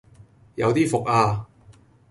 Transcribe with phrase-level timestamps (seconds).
[0.55, 1.47] 有啲伏啊